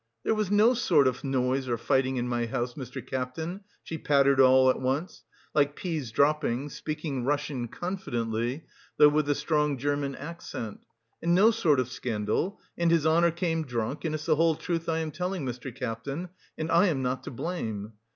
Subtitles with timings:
[0.23, 3.05] "There was no sort of noise or fighting in my house, Mr.
[3.05, 8.65] Captain," she pattered all at once, like peas dropping, speaking Russian confidently,
[8.97, 10.87] though with a strong German accent,
[11.21, 14.89] "and no sort of scandal, and his honour came drunk, and it's the whole truth
[14.89, 15.71] I am telling, Mr.
[15.71, 17.93] Captain, and I am not to blame....